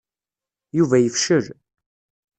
[0.77, 1.45] Yuba yefcel.